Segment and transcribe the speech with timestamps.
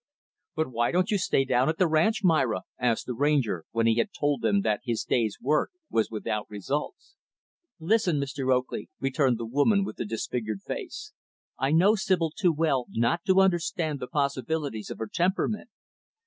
[0.55, 3.97] "But why don't you stay down at the ranch, Myra?" asked the Ranger, when he
[3.99, 7.17] had told them that his day's work was without results.
[7.79, 8.51] "Listen, Mr.
[8.51, 11.13] Oakley," returned the woman with the disfigured face.
[11.59, 15.69] "I know Sibyl too well not to understand the possibilities of her temperament.